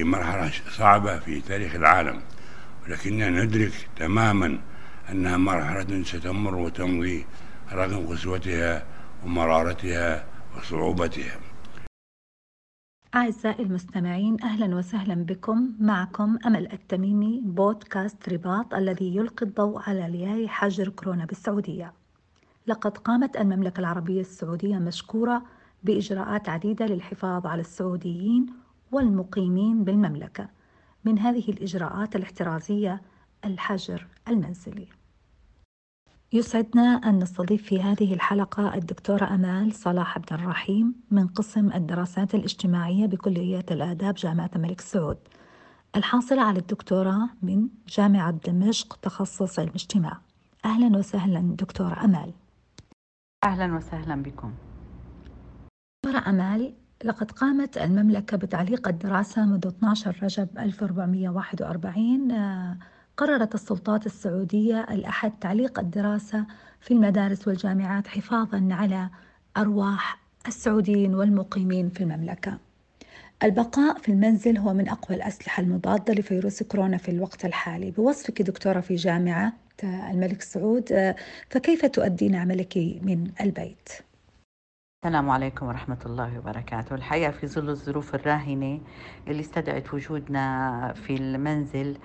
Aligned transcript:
في 0.00 0.04
مرحلة 0.04 0.50
صعبة 0.70 1.18
في 1.18 1.40
تاريخ 1.40 1.74
العالم 1.74 2.20
ولكننا 2.82 3.30
ندرك 3.30 3.88
تماما 3.96 4.60
أنها 5.10 5.36
مرحلة 5.36 6.02
ستمر 6.02 6.54
وتمضي 6.54 7.26
رغم 7.72 8.06
قسوتها 8.06 8.84
ومرارتها 9.24 10.24
وصعوبتها. 10.56 11.40
أعزائي 13.14 13.64
المستمعين 13.64 14.36
أهلا 14.42 14.76
وسهلا 14.76 15.14
بكم. 15.14 15.72
معكم 15.80 16.38
أمل 16.46 16.72
التميمي 16.72 17.40
بودكاست 17.44 18.28
رباط 18.28 18.74
الذي 18.74 19.16
يلقي 19.16 19.46
الضوء 19.46 19.82
على 19.86 20.08
لياي 20.10 20.48
حجر 20.48 20.88
كورونا 20.88 21.24
بالسعودية. 21.24 21.92
لقد 22.66 22.98
قامت 22.98 23.36
المملكة 23.36 23.80
العربية 23.80 24.20
السعودية 24.20 24.76
مشكورة 24.76 25.42
بإجراءات 25.82 26.48
عديدة 26.48 26.86
للحفاظ 26.86 27.46
على 27.46 27.60
السعوديين 27.60 28.59
والمقيمين 28.92 29.84
بالمملكة 29.84 30.48
من 31.04 31.18
هذه 31.18 31.48
الإجراءات 31.48 32.16
الاحترازية 32.16 33.02
الحجر 33.44 34.06
المنزلي. 34.28 34.88
يسعدنا 36.32 36.82
أن 36.82 37.18
نستضيف 37.18 37.62
في 37.62 37.82
هذه 37.82 38.14
الحلقة 38.14 38.74
الدكتورة 38.74 39.34
أمال 39.34 39.72
صلاح 39.74 40.16
عبد 40.16 40.32
الرحيم 40.32 40.94
من 41.10 41.26
قسم 41.26 41.72
الدراسات 41.72 42.34
الاجتماعية 42.34 43.06
بكلية 43.06 43.64
الآداب 43.70 44.14
جامعة 44.14 44.50
الملك 44.56 44.80
سعود 44.80 45.18
الحاصلة 45.96 46.42
على 46.42 46.58
الدكتوراه 46.58 47.28
من 47.42 47.68
جامعة 47.88 48.30
دمشق 48.30 48.96
تخصص 48.96 49.58
علم 49.58 49.70
اجتماع. 49.74 50.20
أهلا 50.64 50.98
وسهلا 50.98 51.40
دكتورة 51.40 52.04
أمال. 52.04 52.32
أهلا 53.44 53.76
وسهلا 53.76 54.22
بكم. 54.22 54.54
دكتورة 56.04 56.28
أمال 56.30 56.74
لقد 57.04 57.30
قامت 57.30 57.78
المملكة 57.78 58.36
بتعليق 58.36 58.88
الدراسة 58.88 59.44
منذ 59.44 59.66
12 59.66 60.16
رجب 60.22 60.48
1441 60.58 62.78
قررت 63.16 63.54
السلطات 63.54 64.06
السعودية 64.06 64.86
الأحد 64.90 65.32
تعليق 65.40 65.78
الدراسة 65.78 66.44
في 66.80 66.94
المدارس 66.94 67.48
والجامعات 67.48 68.08
حفاظا 68.08 68.68
على 68.70 69.08
أرواح 69.56 70.18
السعوديين 70.46 71.14
والمقيمين 71.14 71.88
في 71.88 72.00
المملكة. 72.00 72.58
البقاء 73.42 73.98
في 73.98 74.08
المنزل 74.08 74.58
هو 74.58 74.74
من 74.74 74.88
أقوى 74.88 75.16
الأسلحة 75.16 75.62
المضادة 75.62 76.14
لفيروس 76.14 76.62
كورونا 76.62 76.96
في 76.96 77.10
الوقت 77.10 77.44
الحالي 77.44 77.90
بوصفك 77.90 78.42
دكتورة 78.42 78.80
في 78.80 78.94
جامعة 78.94 79.52
الملك 79.84 80.42
سعود 80.42 81.14
فكيف 81.50 81.86
تؤدين 81.86 82.34
عملك 82.34 82.76
من 82.76 83.30
البيت؟ 83.40 83.88
السلام 85.04 85.30
عليكم 85.30 85.66
ورحمة 85.66 85.98
الله 86.06 86.38
وبركاته. 86.38 86.94
الحقيقة 86.94 87.30
في 87.30 87.46
ظل 87.46 87.68
الظروف 87.70 88.14
الراهنة 88.14 88.80
اللي 89.28 89.40
استدعت 89.40 89.94
وجودنا 89.94 90.92
في 90.92 91.16
المنزل 91.16 91.96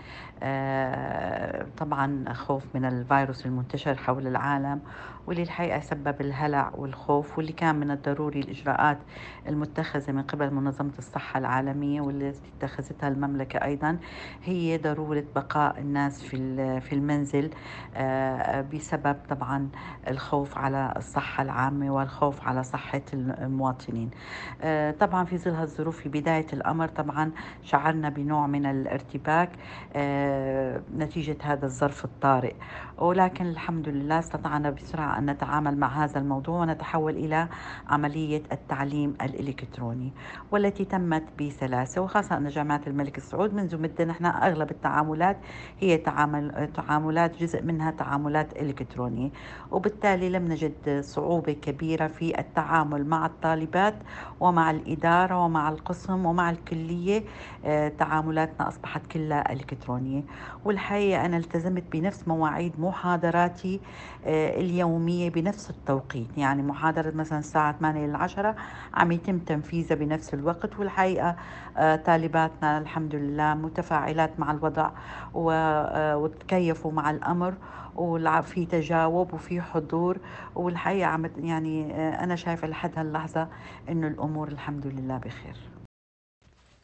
آه، 0.44 1.66
طبعا 1.78 2.34
خوف 2.34 2.64
من 2.76 2.86
الفيروس 2.86 3.46
المنتشر 3.46 3.96
حول 3.96 4.28
العالم 4.28 4.82
واللي 5.28 5.44
الحقيقة 5.44 5.80
سبب 5.80 6.22
الهلع 6.22 6.72
والخوف 6.76 7.38
واللي 7.38 7.52
كان 7.52 7.76
من 7.76 7.92
الضروري 7.92 8.40
الإجراءات 8.40 8.98
المتخذة 9.48 10.12
من 10.12 10.22
قبل 10.22 10.54
منظمة 10.54 10.92
الصحة 11.00 11.38
العالمية 11.38 12.02
واللي 12.02 12.34
اتخذتها 12.58 13.08
المملكة 13.10 13.58
أيضا. 13.64 13.98
هي 14.44 14.78
ضرورة 14.78 15.24
بقاء 15.36 15.80
الناس 15.80 16.24
في 16.24 16.36
في 16.82 16.94
المنزل 16.96 17.50
آه، 17.96 18.62
بسبب 18.62 19.16
طبعا 19.30 19.70
الخوف 20.08 20.58
على 20.58 20.94
الصحة 20.98 21.44
العامة 21.44 21.92
والخوف 21.92 22.48
على 22.48 22.64
صحة 22.64 23.02
المواطنين. 23.14 24.12
آه، 24.62 24.92
طبعا 24.92 25.26
في 25.26 25.38
ظل 25.38 25.52
هالظروف 25.52 26.00
في 26.00 26.10
بداية 26.10 26.48
الأمر 26.54 26.88
طبعا 26.88 27.32
شعرنا 27.64 28.10
بنوع 28.10 28.48
من 28.48 28.66
الارتباك 28.66 29.50
نتيجة 30.98 31.38
هذا 31.44 31.66
الظرف 31.66 32.06
الطارئ. 32.06 32.54
ولكن 32.98 33.46
الحمد 33.46 33.90
لله 33.90 34.20
استطعنا 34.20 34.70
بسرعة 34.70 35.15
أن 35.18 35.30
نتعامل 35.30 35.78
مع 35.78 36.04
هذا 36.04 36.20
الموضوع 36.20 36.62
ونتحول 36.62 37.16
إلى 37.16 37.48
عملية 37.88 38.42
التعليم 38.52 39.16
الإلكتروني 39.22 40.12
والتي 40.52 40.86
تمت 40.86 41.24
بسلاسة 41.42 42.02
وخاصة 42.02 42.38
أن 42.38 42.48
جامعة 42.48 42.82
الملك 42.88 43.20
سعود 43.20 43.54
منذ 43.54 43.82
مدة 43.82 44.06
نحن 44.06 44.26
أغلب 44.26 44.72
التعاملات 44.72 45.38
هي 45.80 45.98
تعامل 45.98 46.70
تعاملات 46.74 47.38
جزء 47.38 47.64
منها 47.64 47.92
تعاملات 47.92 48.58
إلكترونية. 48.62 49.30
وبالتالي 49.72 50.30
لم 50.30 50.48
نجد 50.52 51.00
صعوبة 51.02 51.52
كبيرة 51.54 52.08
في 52.08 52.40
التعامل 52.40 53.06
مع 53.08 53.26
الطالبات 53.26 53.96
ومع 54.40 54.72
الإدارة 54.72 55.46
ومع 55.46 55.70
القسم 55.70 56.26
ومع 56.26 56.50
الكلية 56.50 57.24
آه، 57.66 57.88
تعاملاتنا 57.88 58.68
أصبحت 58.68 59.08
كلها 59.08 59.54
إلكترونية. 59.54 60.24
والحقيقة 60.66 61.26
أنا 61.26 61.38
التزمت 61.38 61.84
بنفس 61.92 62.28
مواعيد 62.28 62.74
محاضراتي 62.80 63.80
آه، 64.26 64.60
اليومية 65.06 65.30
بنفس 65.30 65.70
التوقيت 65.70 66.38
يعني 66.38 66.62
محاضرة 66.64 67.12
مثلا 67.12 67.40
الساعة 67.40 67.78
8 67.80 68.08
ل 68.08 68.16
10 68.16 68.56
عم 68.94 69.12
يتم 69.12 69.40
تنفيذها 69.40 69.96
بنفس 69.96 70.34
الوقت 70.34 70.80
والحقيقة 70.80 71.36
آه، 71.78 71.96
طالباتنا 71.96 72.78
الحمد 72.78 73.16
لله 73.16 73.54
متفاعلات 73.54 74.40
مع 74.40 74.52
الوضع 74.52 74.92
آه، 75.36 76.18
وتكيفوا 76.18 76.92
مع 76.92 77.10
الأمر 77.10 77.54
وفي 77.96 78.66
تجاوب 78.66 79.34
وفي 79.34 79.62
حضور 79.62 80.18
والحقيقة 80.56 81.08
عم 81.08 81.30
يعني 81.38 81.94
أنا 82.24 82.36
شايفة 82.36 82.68
لحد 82.68 82.92
هاللحظة 82.98 83.48
إنه 83.90 84.08
الأمور 84.08 84.48
الحمد 84.48 84.88
لله 84.88 85.18
بخير. 85.18 85.56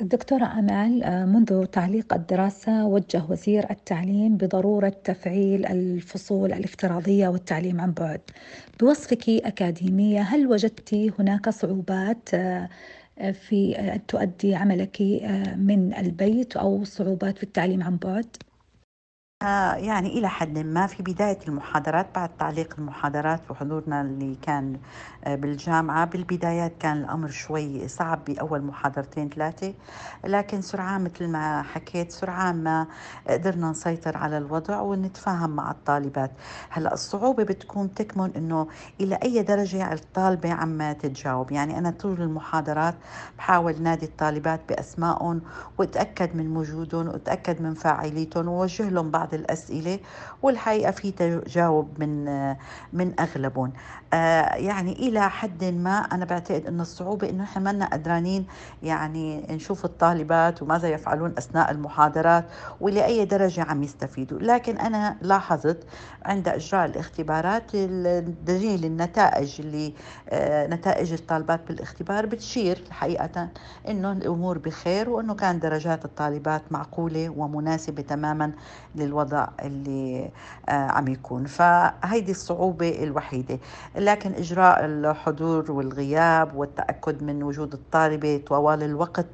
الدكتورة 0.01 0.45
أمال 0.45 1.03
آه، 1.03 1.25
منذ 1.25 1.65
تعليق 1.65 2.13
الدراسة 2.13 2.85
وجه 2.85 3.23
وزير 3.29 3.69
التعليم 3.71 4.37
بضرورة 4.37 4.89
تفعيل 4.89 5.65
الفصول 5.65 6.53
الافتراضية 6.53 7.27
والتعليم 7.27 7.81
عن 7.81 7.91
بعد 7.91 8.21
بوصفك 8.79 9.29
أكاديمية 9.29 10.21
هل 10.21 10.47
وجدت 10.47 10.93
هناك 11.19 11.49
صعوبات 11.49 12.29
آه، 12.33 12.69
في 13.31 13.79
أن 13.79 14.05
تؤدي 14.05 14.55
عملك 14.55 15.01
آه، 15.01 15.55
من 15.55 15.93
البيت 15.93 16.57
أو 16.57 16.83
صعوبات 16.83 17.37
في 17.37 17.43
التعليم 17.43 17.83
عن 17.83 17.97
بعد؟ 17.97 18.37
يعني 19.77 20.07
إلى 20.19 20.29
حد 20.29 20.57
ما 20.59 20.87
في 20.87 21.03
بداية 21.03 21.39
المحاضرات 21.47 22.07
بعد 22.15 22.29
تعليق 22.39 22.75
المحاضرات 22.77 23.51
وحضورنا 23.51 24.01
اللي 24.01 24.35
كان 24.41 24.79
آه، 25.23 25.35
بالجامعة 25.35 26.05
بالبدايات 26.05 26.73
كان 26.79 26.97
الأمر 26.97 27.29
شوي 27.29 27.87
صعب 27.87 28.25
بأول 28.25 28.61
محاضرتين 28.61 29.29
ثلاثة. 29.29 29.73
لكن 30.25 30.61
سرعان 30.61 31.03
مثل 31.03 31.27
ما 31.27 31.61
حكيت 31.61 32.11
سرعان 32.11 32.63
ما 32.63 32.87
قدرنا 33.27 33.71
نسيطر 33.71 34.17
على 34.17 34.37
الوضع 34.37 34.79
ونتفاهم 34.81 35.49
مع 35.49 35.71
الطالبات. 35.71 36.31
هلأ 36.69 36.93
الصعوبة 36.93 37.43
بتكون 37.43 37.93
تكمن 37.93 38.31
إنه 38.35 38.67
إلى 39.01 39.15
أي 39.23 39.43
درجة 39.43 39.93
الطالبة 39.93 40.53
عم 40.53 40.91
تتجاوب. 40.91 41.51
يعني 41.51 41.77
أنا 41.77 41.91
طول 41.91 42.21
المحاضرات 42.21 42.95
بحاول 43.37 43.81
نادي 43.81 44.05
الطالبات 44.05 44.61
بأسمائهم 44.69 45.41
وأتأكد 45.77 46.35
من 46.35 46.57
وجودهم 46.57 47.07
وأتأكد 47.07 47.61
من 47.61 47.73
فاعليتهم 47.73 48.47
ووجه 48.47 48.89
لهم 48.89 49.11
بعض 49.11 49.30
بعض 49.31 49.39
الأسئلة 49.39 49.99
والحقيقة 50.41 50.91
في 50.91 51.11
تجاوب 51.11 51.89
من 51.99 52.25
من 52.93 53.19
أغلبهم. 53.19 53.73
آه، 54.13 54.55
يعني 54.55 54.91
إلى 54.91 55.29
حد 55.29 55.63
ما 55.63 55.97
أنا 55.99 56.25
بعتقد 56.25 56.65
أن 56.65 56.81
الصعوبة 56.81 57.29
أنه 57.29 57.43
إحنا 57.43 57.71
ما 57.71 57.85
قدرانين 57.85 58.45
يعني 58.83 59.45
نشوف 59.49 59.85
الطالبات 59.85 60.61
وماذا 60.61 60.89
يفعلون 60.89 61.33
أثناء 61.37 61.71
المحاضرات 61.71 62.45
ولأي 62.81 63.25
درجة 63.25 63.61
عم 63.63 63.83
يستفيدوا. 63.83 64.39
لكن 64.39 64.77
أنا 64.77 65.17
لاحظت 65.21 65.83
عند 66.25 66.47
إجراء 66.47 66.85
الاختبارات 66.85 67.63
الدليل 67.73 68.85
النتائج 68.85 69.61
اللي 69.61 69.93
آه، 70.29 70.67
نتائج 70.67 71.13
الطالبات 71.13 71.67
بالاختبار 71.67 72.25
بتشير 72.25 72.83
حقيقة 72.91 73.49
أنه 73.87 74.11
الأمور 74.11 74.57
بخير 74.57 75.09
وأنه 75.09 75.33
كان 75.35 75.59
درجات 75.59 76.05
الطالبات 76.05 76.61
معقولة 76.71 77.29
ومناسبة 77.29 78.01
تماما 78.01 78.51
للوضع. 78.95 79.20
اللي 79.63 80.29
آه، 80.69 80.71
عم 80.71 81.07
يكون. 81.07 81.45
فهيدي 81.45 82.31
الصعوبة 82.31 83.03
الوحيدة. 83.03 83.59
لكن 83.95 84.33
إجراء 84.33 84.85
الحضور 84.85 85.71
والغياب 85.71 86.55
والتأكد 86.55 87.23
من 87.23 87.43
وجود 87.43 87.73
الطالبة 87.73 88.41
طوال 88.47 88.83
الوقت 88.83 89.25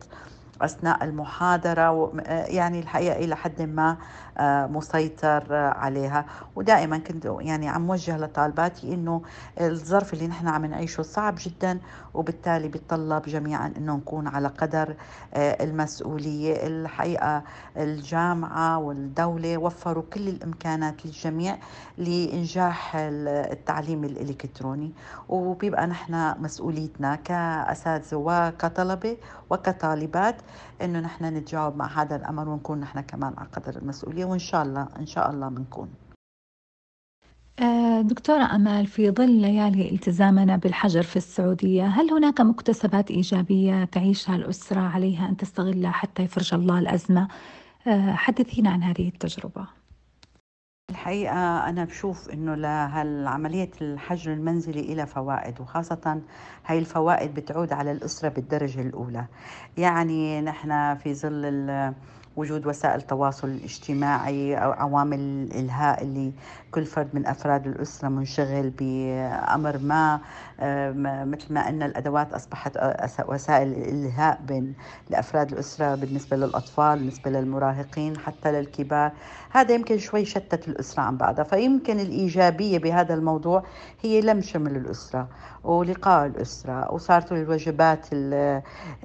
أثناء 0.61 1.03
المحاضرة 1.03 2.11
يعني 2.47 2.79
الحقيقة 2.79 3.15
إلى 3.15 3.35
حد 3.35 3.61
ما 3.61 3.97
آه، 4.39 4.67
مسيطر 4.67 5.53
عليها. 5.55 6.25
ودائما 6.55 6.97
كنت 6.97 7.33
يعني 7.39 7.69
عم 7.69 7.89
وجه 7.89 8.17
لطالباتي 8.17 8.93
إنه 8.93 9.21
الظرف 9.61 10.13
اللي 10.13 10.27
نحن 10.27 10.47
عم 10.47 10.65
نعيشه 10.65 11.01
صعب 11.01 11.35
جدا 11.39 11.79
وبالتالي 12.13 12.67
بيتطلب 12.67 13.21
جميعا 13.21 13.73
إنه 13.77 13.95
نكون 13.95 14.27
على 14.27 14.47
قدر 14.47 14.95
آه، 15.33 15.63
المسؤولية. 15.63 16.67
الحقيقة 16.67 17.43
الجامعة 17.77 18.77
والدولة 18.77 19.57
وفروا 19.57 20.03
كل 20.13 20.27
الإمكانات 20.27 21.05
للجميع 21.05 21.57
لإنجاح 21.97 22.91
التعليم 22.95 24.03
الإلكتروني. 24.03 24.91
وبيبقى 25.29 25.87
نحن 25.87 26.33
مسؤوليتنا 26.39 27.15
كأساتذة 27.15 28.15
وكطلبة 28.17 29.17
وكطالبات 29.49 30.35
إنه 30.81 30.99
نحن 30.99 31.25
نتجاوب 31.25 31.75
مع 31.75 32.01
هذا 32.01 32.15
الأمر 32.15 32.49
ونكون 32.49 32.79
نحن 32.79 32.99
كمان 33.01 33.33
على 33.37 33.47
قدر 33.47 33.81
المسؤولية 33.81 34.25
وإن 34.25 34.39
شاء 34.39 34.63
الله 34.63 34.87
إن 34.99 35.05
شاء 35.05 35.31
الله 35.31 35.49
بنكون. 35.49 35.89
آه، 37.59 38.01
دكتورة 38.01 38.43
أمال 38.55 38.87
في 38.87 39.11
ظل 39.11 39.31
ليالي 39.31 39.91
التزامنا 39.91 40.57
بالحجر 40.57 41.03
في 41.03 41.15
السعودية 41.15 41.85
هل 41.85 42.11
هناك 42.11 42.41
مكتسبات 42.41 43.11
إيجابية 43.11 43.85
تعيشها 43.85 44.35
الأسرة 44.35 44.79
عليها 44.81 45.29
أن 45.29 45.37
تستغلها 45.37 45.91
حتى 45.91 46.23
يفرج 46.23 46.53
الله 46.53 46.79
الأزمة؟ 46.79 47.27
آه، 47.87 48.11
حدثينا 48.11 48.69
عن 48.69 48.83
هذه 48.83 49.07
التجربة. 49.07 49.67
الحقيقة 50.97 51.69
أنا 51.69 51.83
بشوف 51.83 52.29
إنه 52.29 52.55
لهالعملية 52.55 53.69
الحجر 53.81 54.33
المنزلي 54.33 54.79
إلى 54.79 55.05
فوائد 55.05 55.61
وخاصة 55.61 56.21
هاي 56.65 56.79
الفوائد 56.79 57.33
بتعود 57.33 57.73
على 57.73 57.91
الأسرة 57.91 58.29
بالدرجة 58.29 58.81
الأولى. 58.81 59.25
يعني 59.77 60.41
نحن 60.41 60.95
في 60.95 61.13
ظل 61.13 61.93
وجود 62.37 62.67
وسائل 62.67 62.99
التواصل 62.99 63.47
الاجتماعي 63.47 64.55
أو 64.55 64.71
عوامل 64.71 65.19
الإلهاء 65.19 66.03
اللي 66.03 66.33
كل 66.71 66.85
فرد 66.85 67.09
من 67.13 67.25
أفراد 67.25 67.67
الأسرة 67.67 68.09
منشغل 68.09 68.69
بأمر 68.69 69.77
ما 69.77 70.19
مثل 71.25 71.53
ما 71.53 71.69
أن 71.69 71.83
الأدوات 71.83 72.33
أصبحت 72.33 72.77
وسائل 73.27 73.67
الإلهاء 73.67 74.39
بين 74.47 74.73
لأفراد 75.09 75.51
الأسرة 75.51 75.95
بالنسبة 75.95 76.37
للأطفال 76.37 76.99
بالنسبة 76.99 77.31
للمراهقين 77.31 78.17
حتى 78.17 78.51
للكبار. 78.51 79.11
هذا 79.51 79.73
يمكن 79.75 79.97
شوي 79.97 80.25
شتت 80.25 80.67
الأسرة 80.67 81.03
عن 81.03 81.17
بعضها. 81.17 81.43
فيمكن 81.43 81.99
الإيجابية 81.99 82.77
بهذا 82.77 83.13
الموضوع 83.13 83.63
هي 84.01 84.21
لم 84.21 84.41
شمل 84.41 84.75
الأسرة. 84.75 85.27
ولقاء 85.67 86.25
الأسرة 86.25 86.93
وصارت 86.93 87.31
الوجبات 87.31 88.07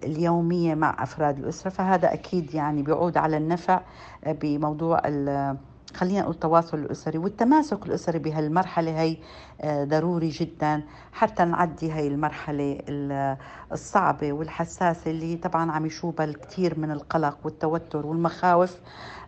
اليومية 0.05 0.75
مع 0.75 0.97
أفراد 1.03 1.39
الأسرة 1.39 1.71
فهذا 1.71 2.13
أكيد 2.13 2.55
يعني 2.55 2.83
بيعود 2.83 3.17
على 3.17 3.37
النفع 3.37 3.81
بموضوع 4.27 5.03
خلينا 5.95 6.21
نقول 6.21 6.35
التواصل 6.35 6.79
الأسري 6.79 7.19
والتماسك 7.19 7.87
الأسري 7.87 8.19
بهالمرحلة 8.19 9.01
هي 9.01 9.17
آه، 9.61 9.85
ضروري 9.85 10.29
جدا 10.29 10.83
حتى 11.13 11.45
نعدي 11.45 11.91
هاي 11.91 12.09
المرحلة 12.09 12.79
الصعبة 13.73 14.33
والحساسة 14.33 15.11
اللي 15.11 15.37
طبعا 15.37 15.73
عم 15.73 15.87
يشوبها 15.87 16.27
الكثير 16.27 16.79
من 16.79 16.91
القلق 16.91 17.39
والتوتر 17.45 18.07
والمخاوف 18.07 18.77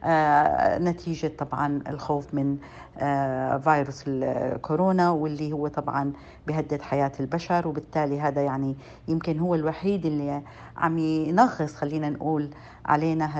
آه، 0.04 0.78
نتيجة 0.78 1.32
طبعا 1.38 1.82
الخوف 1.88 2.34
من 2.34 2.56
آه، 2.98 3.58
فيروس 3.58 4.04
الكورونا 4.06 5.10
واللي 5.10 5.52
هو 5.52 5.68
طبعا 5.68 6.12
بهدد 6.46 6.82
حياة 6.82 7.12
البشر 7.20 7.68
وبالتالي 7.68 8.20
هذا 8.20 8.42
يعني 8.42 8.76
يمكن 9.08 9.38
هو 9.38 9.54
الوحيد 9.54 10.06
اللي 10.06 10.42
عم 10.76 10.98
ينغص 10.98 11.74
خلينا 11.74 12.10
نقول 12.10 12.50
علينا 12.86 13.38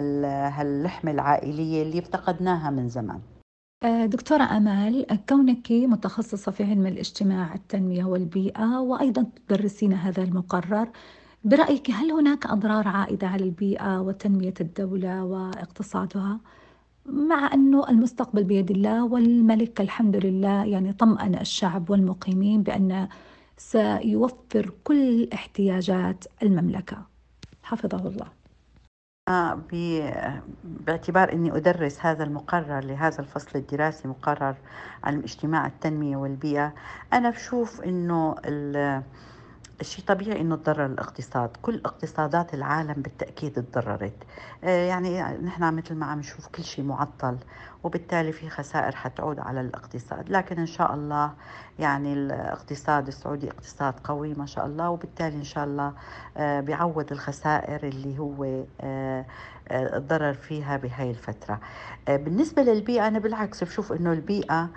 هاللحمة 0.60 1.10
العائلية 1.10 1.82
اللي 1.82 1.98
افتقدناها 1.98 2.70
من 2.70 2.88
زمان. 2.88 3.20
آه، 3.84 4.06
دكتورة 4.06 4.42
أمال 4.42 5.06
كونك 5.28 5.72
متخصصة 5.72 6.52
في 6.52 6.64
علم 6.64 6.86
الاجتماع 6.86 7.54
التنمية 7.54 8.04
والبيئة 8.04 8.80
وأيضا 8.80 9.26
تدرسين 9.48 9.92
هذا 9.92 10.22
المقرر 10.22 10.88
برأيك 11.44 11.90
هل 11.90 12.12
هناك 12.12 12.46
أضرار 12.46 12.88
عائدة 12.88 13.26
على 13.26 13.44
البيئة 13.44 14.00
وتنمية 14.00 14.54
الدولة 14.60 15.24
واقتصادها؟ 15.24 16.40
مع 17.06 17.54
أنه 17.54 17.88
المستقبل 17.88 18.44
بيد 18.44 18.70
الله 18.70 19.04
والملك 19.04 19.80
الحمد 19.80 20.16
لله 20.16 20.64
يعني 20.64 20.92
طمأن 20.92 21.34
الشعب 21.34 21.90
والمقيمين 21.90 22.62
بأن 22.62 23.08
سيوفر 23.56 24.72
كل 24.84 25.28
احتياجات 25.34 26.24
المملكة. 26.42 27.06
حفظه 27.62 28.08
الله. 28.08 28.43
باعتبار 30.86 31.32
أني 31.32 31.56
أدرس 31.56 32.06
هذا 32.06 32.24
المقرر 32.24 32.80
لهذا 32.84 33.18
الفصل 33.20 33.58
الدراسي 33.58 34.08
مقرر 34.08 34.54
علم 35.04 35.20
اجتماع 35.20 35.66
التنمية 35.66 36.16
والبيئة. 36.16 36.74
أنا 37.12 37.30
بشوف 37.30 37.80
أنه 37.80 38.34
الشيء 39.80 40.04
طبيعي 40.04 40.40
إنه 40.40 40.56
تضرر 40.56 40.86
الاقتصاد. 40.86 41.50
كل 41.62 41.80
اقتصادات 41.84 42.54
العالم 42.54 42.94
بالتأكيد 43.02 43.52
تضررت. 43.52 44.14
آه، 44.64 44.86
يعني 44.86 45.22
نحن 45.38 45.74
مثل 45.74 45.94
ما 45.94 46.06
عم 46.06 46.18
نشوف 46.18 46.46
كل 46.46 46.64
شيء 46.64 46.84
معطل 46.84 47.36
وبالتالي 47.84 48.32
في 48.32 48.48
خسائر 48.50 48.96
حتعود 48.96 49.38
على 49.38 49.60
الاقتصاد. 49.60 50.30
لكن 50.30 50.58
إن 50.58 50.66
شاء 50.66 50.94
الله 50.94 51.32
يعني 51.78 52.12
الاقتصاد 52.12 53.06
السعودي 53.06 53.50
اقتصاد 53.50 53.94
قوي 54.04 54.34
ما 54.34 54.46
شاء 54.46 54.66
الله 54.66 54.90
وبالتالي 54.90 55.36
إن 55.36 55.44
شاء 55.44 55.64
الله 55.64 55.92
آه، 56.36 56.60
بيعوض 56.60 57.12
الخسائر 57.12 57.88
اللي 57.88 58.18
هو 58.18 58.64
آه، 58.80 59.24
الضرر 59.70 60.34
فيها 60.34 60.76
بهاي 60.76 61.10
الفترة. 61.10 61.60
بالنسبة 62.08 62.62
للبيئة 62.62 63.08
أنا 63.08 63.18
بالعكس 63.18 63.64
بشوف 63.64 63.92
أنه 63.92 64.12
البيئة 64.12 64.68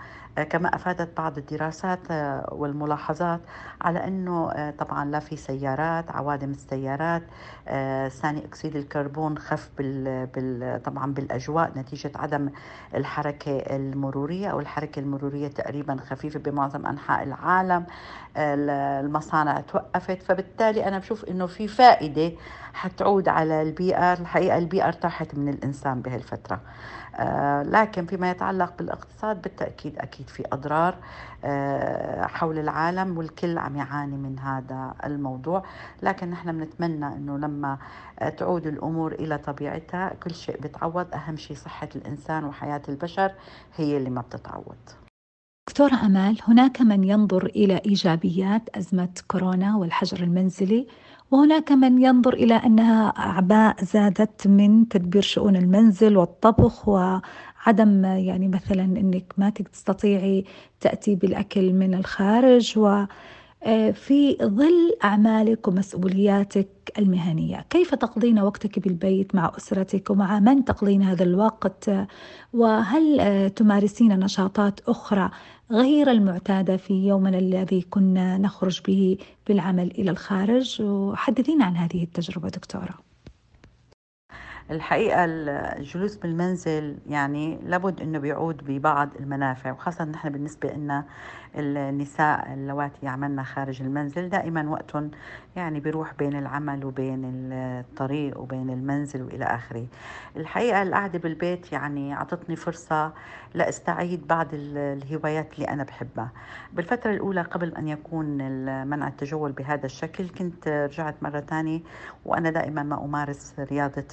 كما 0.43 0.75
أفادت 0.75 1.17
بعض 1.17 1.37
الدراسات 1.37 1.99
آه، 2.11 2.49
والملاحظات 2.51 3.39
على 3.81 4.07
أنه 4.07 4.51
آه، 4.51 4.71
طبعا 4.71 5.05
لا 5.05 5.19
في 5.19 5.35
سيارات 5.35 6.11
عوادم 6.11 6.51
السيارات 6.51 7.23
آه، 7.67 8.07
ثاني 8.07 8.45
أكسيد 8.45 8.75
الكربون 8.75 9.37
خف 9.37 9.69
بال 9.77 10.25
بال 10.25 10.81
طبعا 10.83 11.13
بالأجواء 11.13 11.71
نتيجة 11.75 12.11
عدم 12.15 12.49
الحركة 12.95 13.57
المرورية 13.57 14.47
أو 14.47 14.59
الحركة 14.59 14.99
المرورية 14.99 15.47
تقريبا 15.47 15.97
خفيفة 16.09 16.39
بمعظم 16.39 16.85
أنحاء 16.85 17.23
العالم. 17.23 17.85
المصانع 18.37 19.61
توقفت. 19.61 20.23
فبالتالي 20.23 20.87
أنا 20.87 20.99
بشوف 20.99 21.25
إنه 21.25 21.45
في 21.45 21.67
فائدة 21.67 22.31
حتعود 22.73 23.27
على 23.27 23.61
البيئه 23.61 24.13
الحقيقة 24.13 24.57
البيئه 24.57 24.87
ارتاحت 24.87 25.35
من 25.35 25.49
الإنسان 25.49 26.01
بهالفترة. 26.01 26.55
آه، 26.55 26.61
لكن 27.63 28.05
فيما 28.05 28.31
يتعلق 28.31 28.73
بالاقتصاد 28.77 29.41
بالتأكيد 29.41 29.97
أكيد 29.99 30.29
في 30.29 30.43
أضرار 30.53 30.95
آه، 31.45 32.25
حول 32.25 32.59
العالم 32.59 33.17
والكل 33.17 33.57
عم 33.57 33.75
يعاني 33.75 34.17
من 34.17 34.39
هذا 34.39 34.93
الموضوع. 35.03 35.63
لكن 36.03 36.29
نحن 36.29 36.51
بنتمنى 36.51 37.07
أنه 37.07 37.37
لما 37.37 37.77
تعود 38.37 38.67
الأمور 38.67 39.11
إلى 39.11 39.37
طبيعتها 39.37 40.13
كل 40.23 40.31
شيء 40.35 40.61
بتعوض 40.61 41.07
أهم 41.13 41.37
شيء 41.37 41.55
صحة 41.55 41.89
الإنسان 41.95 42.45
وحياة 42.45 42.81
البشر 42.89 43.31
هي 43.75 43.97
اللي 43.97 44.09
ما 44.09 44.21
بتتعوض. 44.21 44.75
دكتورة 45.69 45.95
أمال 46.05 46.37
هناك 46.47 46.81
من 46.81 47.03
ينظر 47.03 47.45
إلى 47.45 47.81
إيجابيات 47.85 48.69
أزمة 48.77 49.09
كورونا 49.27 49.75
والحجر 49.77 50.23
المنزلي 50.23 50.87
وهناك 51.31 51.71
من 51.71 52.01
ينظر 52.03 52.33
إلى 52.33 52.53
أنها 52.55 53.07
أعباء 53.07 53.83
زادت 53.83 54.47
من 54.47 54.87
تدبير 54.87 55.21
شؤون 55.21 55.55
المنزل 55.55 56.17
والطبخ 56.17 56.89
وعدم 56.89 58.05
يعني 58.05 58.47
مثلا 58.47 58.83
أنك 58.83 59.33
ما 59.37 59.49
تستطيعي 59.49 60.45
تأتي 60.79 61.15
بالأكل 61.15 61.73
من 61.73 61.93
الخارج 61.93 62.73
و 62.77 63.05
آه، 63.63 63.91
في 63.91 64.37
ظل 64.43 64.97
أعمالك 65.03 65.67
ومسؤولياتك 65.67 66.67
المهنية. 66.97 67.65
كيف 67.69 67.95
تقضين 67.95 68.39
وقتك 68.39 68.79
بالبيت 68.79 69.35
مع 69.35 69.51
أسرتك 69.57 70.09
ومع 70.09 70.39
من 70.39 70.65
تقضين 70.65 71.01
هذا 71.01 71.23
الوقت؟ 71.23 71.91
وهل 72.53 73.19
آه، 73.19 73.47
تمارسين 73.47 74.19
نشاطات 74.19 74.79
أخرى 74.89 75.29
غير 75.71 76.11
المعتادة 76.11 76.77
في 76.77 76.93
يومنا 76.93 77.37
الذي 77.37 77.81
كنا 77.81 78.37
نخرج 78.37 78.81
به 78.87 79.17
بالعمل 79.47 79.91
إلى 79.91 80.11
الخارج. 80.11 80.81
وحدثينا 80.81 81.65
عن 81.65 81.77
هذه 81.77 82.03
التجربة 82.03 82.49
دكتورة. 82.49 83.06
الحقيقة 84.71 85.25
الجلوس 85.25 86.15
بالمنزل 86.15 86.97
يعني 87.09 87.59
لابد 87.63 88.01
أنه 88.01 88.19
بيعود 88.19 88.63
ببعض 88.67 89.09
المنافع 89.19 89.71
وخاصة 89.71 90.03
نحن 90.05 90.29
بالنسبة 90.29 90.69
لنا 90.69 91.05
النساء 91.55 92.53
اللواتي 92.53 92.97
يعملن 93.03 93.43
خارج 93.43 93.81
المنزل 93.81 94.29
دائما 94.29 94.69
وقتهم 94.69 95.11
يعني 95.55 95.79
بيروح 95.79 96.13
بين 96.13 96.35
العمل 96.35 96.85
وبين 96.85 97.21
الطريق 97.53 98.39
وبين 98.39 98.69
المنزل 98.69 99.21
وإلى 99.23 99.45
آخره. 99.45 99.85
الحقيقة 100.37 100.81
القعدة 100.81 101.19
بالبيت 101.19 101.71
يعني 101.71 102.13
أعطتني 102.13 102.55
فرصة 102.55 103.13
لأستعيد 103.53 104.27
بعض 104.27 104.47
الهوايات 104.53 105.53
اللي 105.53 105.67
أنا 105.67 105.83
بحبها. 105.83 106.31
بالفترة 106.73 107.11
الأولى 107.11 107.41
قبل 107.41 107.75
أن 107.75 107.87
يكون 107.87 108.25
منع 108.87 109.07
التجول 109.07 109.51
بهذا 109.51 109.85
الشكل 109.85 110.29
كنت 110.29 110.67
رجعت 110.67 111.15
مرة 111.21 111.39
ثانية 111.39 111.79
وأنا 112.25 112.49
دائما 112.49 112.83
ما 112.83 113.05
أمارس 113.05 113.53
رياضة 113.59 114.05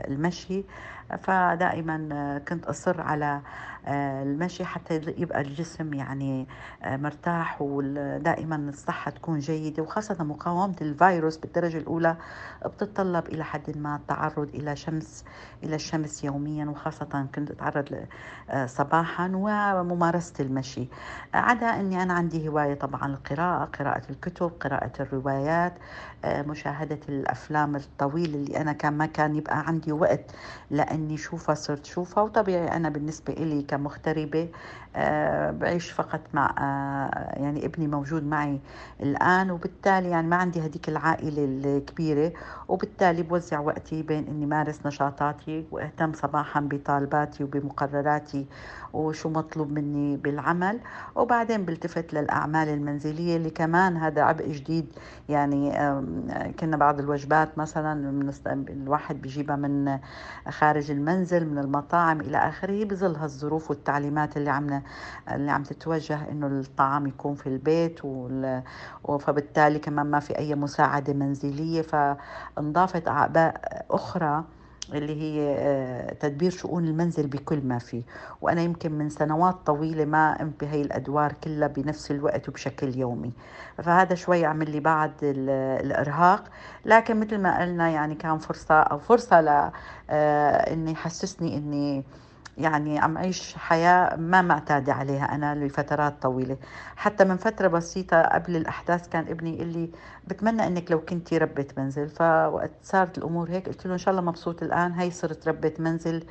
المشي 0.00 0.64
فدائما 1.16 2.38
كنت 2.48 2.66
أصر 2.66 3.00
على 3.00 3.40
آه، 3.86 4.22
المشي 4.22 4.64
حتى 4.64 5.00
يبقى 5.18 5.40
الجسم 5.40 5.94
يعني 5.94 6.46
آه، 6.82 6.96
مرتاح 6.96 7.62
ودائما 7.62 8.56
الصحة 8.56 9.10
تكون 9.10 9.38
جيدة 9.38 9.82
وخاصة 9.82 10.24
مقاومة 10.24 10.74
الفيروس 10.80 11.36
بالدرجة 11.36 11.78
الأولى 11.78 12.16
بتتطلب 12.66 13.26
إلى 13.26 13.44
حد 13.44 13.78
ما 13.78 13.96
التعرض 13.96 14.48
إلى 14.54 14.76
شمس 14.76 15.24
إلى 15.64 15.74
الشمس 15.74 16.24
يوميا 16.24 16.64
وخاصة 16.66 17.26
كنت 17.34 17.50
أتعرض 17.50 18.06
صباحا 18.66 19.30
وممارسة 19.34 20.34
المشي. 20.40 20.88
عدا 21.34 21.66
أني 21.66 22.02
أنا 22.02 22.14
عندي 22.14 22.48
هواية 22.48 22.74
طبعا 22.74 23.06
القراءة 23.06 23.64
قراءة 23.64 24.02
الكتب 24.10 24.52
قراءة 24.60 24.92
الروايات 25.00 25.72
مشاهدة 26.24 26.98
الأفلام 27.08 27.76
الطويلة 27.76 28.34
اللي 28.34 28.60
أنا 28.60 28.72
كان 28.72 28.92
ما 28.92 29.06
كان 29.06 29.36
يبقى 29.36 29.66
عندي 29.66 29.92
وقت 29.92 30.30
لأني 31.02 31.16
شوفها 31.16 31.54
صرت 31.54 31.86
شوفها 31.86 32.22
وطبيعي 32.22 32.76
أنا 32.76 32.88
بالنسبة 32.88 33.32
إلي 33.32 33.62
كمغتربة 33.62 34.48
آه، 34.96 35.50
بعيش 35.50 35.90
فقط 35.90 36.20
مع 36.34 36.54
آه، 36.58 37.42
يعني 37.42 37.66
ابني 37.66 37.86
موجود 37.86 38.24
معي 38.26 38.60
الآن 39.00 39.50
وبالتالي 39.50 40.10
يعني 40.10 40.26
ما 40.26 40.36
عندي 40.36 40.60
هذيك 40.60 40.88
العائلة 40.88 41.44
الكبيرة 41.44 42.32
وبالتالي 42.68 43.22
بوزع 43.22 43.60
وقتي 43.60 44.02
بين 44.02 44.26
إني 44.28 44.46
مارس 44.46 44.86
نشاطاتي 44.86 45.64
وأهتم 45.70 46.12
صباحا 46.12 46.60
بطالباتي 46.60 47.44
وبمقرراتي 47.44 48.46
وشو 48.92 49.28
مطلوب 49.28 49.72
مني 49.72 50.16
بالعمل 50.16 50.80
وبعدين 51.14 51.64
بلتفت 51.64 52.14
للأعمال 52.14 52.68
المنزلية 52.68 53.36
اللي 53.36 53.50
كمان 53.50 53.96
هذا 53.96 54.22
عبء 54.22 54.48
جديد 54.48 54.86
يعني 55.28 55.70
كنا 56.60 56.76
بعض 56.76 57.00
الوجبات 57.00 57.58
مثلا 57.58 58.10
الواحد 58.68 59.22
بيجيبها 59.22 59.56
من 59.56 59.98
خارج 60.48 60.90
المنزل 60.92 61.46
من 61.46 61.58
المطاعم 61.58 62.20
إلى 62.20 62.36
آخره 62.38 62.84
بظل 62.84 63.16
هالظروف 63.16 63.70
والتعليمات 63.70 64.36
اللي 64.36 64.50
عم 64.50 64.82
اللي 65.32 65.50
عم 65.50 65.62
تتوجه 65.62 66.30
إنه 66.30 66.46
الطعام 66.46 67.06
يكون 67.06 67.34
في 67.34 67.46
البيت 67.46 68.00
فبالتالي 69.20 69.78
كمان 69.78 70.06
ما 70.06 70.20
في 70.20 70.38
أي 70.38 70.54
مساعدة 70.54 71.12
منزلية 71.12 71.82
فانضافت 71.82 73.08
أعباء 73.08 73.86
أخرى 73.90 74.44
اللي 74.94 75.22
هي 75.22 75.56
آه، 75.58 76.12
تدبير 76.12 76.50
شؤون 76.50 76.84
المنزل 76.84 77.26
بكل 77.26 77.60
ما 77.64 77.78
فيه. 77.78 78.02
وأنا 78.40 78.62
يمكن 78.62 78.92
من 78.92 79.10
سنوات 79.10 79.56
طويلة 79.66 80.04
ما 80.04 80.38
قمت 80.38 80.60
بهي 80.64 80.82
الأدوار 80.82 81.32
كلها 81.44 81.68
بنفس 81.68 82.10
الوقت 82.10 82.48
وبشكل 82.48 82.98
يومي. 82.98 83.32
فهذا 83.78 84.14
شوي 84.14 84.44
عمل 84.44 84.70
لي 84.70 84.80
بعض 84.80 85.10
الإرهاق. 85.22 86.44
لكن 86.84 87.20
مثل 87.20 87.38
ما 87.38 87.60
قلنا 87.60 87.90
يعني 87.90 88.14
كان 88.14 88.38
فرصة 88.38 88.80
أو 88.80 88.98
فرصة 88.98 89.40
ل 89.40 89.70
آه، 90.10 90.72
إني 90.72 90.92
يحسسني 90.92 91.56
إني 91.56 92.04
يعني 92.58 92.98
عم 92.98 93.16
أعيش 93.16 93.54
حياة 93.54 94.16
ما 94.16 94.42
معتادة 94.42 94.92
عليها 94.92 95.34
أنا 95.34 95.54
لفترات 95.54 96.22
طويلة. 96.22 96.56
حتى 96.96 97.24
من 97.24 97.36
فترة 97.36 97.68
بسيطة 97.68 98.22
قبل 98.22 98.56
الأحداث 98.56 99.08
كان 99.08 99.28
ابني 99.28 99.54
يقول 99.54 99.68
لي 99.68 99.90
بتمنى 100.28 100.66
أنك 100.66 100.90
لو 100.90 101.00
كنتي 101.00 101.38
ربة 101.38 101.66
منزل. 101.78 102.08
فوقت 102.08 102.70
صارت 102.82 103.18
الأمور 103.18 103.50
هيك 103.50 103.68
قلت 103.68 103.86
له 103.86 103.92
إن 103.92 103.98
شاء 103.98 104.10
الله 104.10 104.22
مبسوط 104.22 104.62
الآن 104.62 104.92
هي 104.92 105.10
صرت 105.10 105.48
ربة 105.48 105.72
منزل 105.78 106.24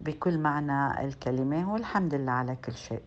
بكل 0.00 0.38
معنى 0.38 1.04
الكلمة 1.04 1.72
والحمد 1.72 2.14
لله 2.14 2.32
على 2.32 2.56
كل 2.56 2.74
شيء. 2.74 3.02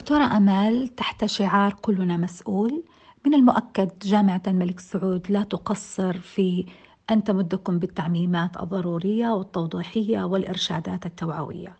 دكتورة 0.00 0.24
أمال 0.36 0.94
تحت 0.96 1.24
شعار 1.24 1.72
كلنا 1.72 2.16
مسؤول 2.16 2.84
من 3.26 3.34
المؤكد 3.34 3.90
جامعة 4.02 4.42
الملك 4.46 4.80
سعود 4.80 5.30
لا 5.30 5.42
تقصر 5.42 6.18
في 6.18 6.66
أن 7.10 7.24
تمدكم 7.24 7.78
بالتعميمات 7.78 8.62
الضرورية 8.62 9.28
والتوضيحية 9.28 10.24
والإرشادات 10.24 11.06
التوعوية. 11.06 11.76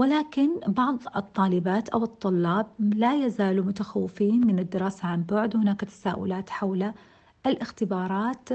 ولكن 0.00 0.60
بعض 0.66 0.98
الطالبات 1.16 1.88
أو 1.88 2.04
الطلاب 2.04 2.66
لا 2.78 3.24
يزالوا 3.26 3.64
متخوفين 3.64 4.46
من 4.46 4.58
الدراسة 4.58 5.08
عن 5.08 5.22
بعد 5.22 5.56
هناك 5.56 5.80
تساؤلات 5.80 6.50
حول 6.50 6.92
الاختبارات. 7.46 8.48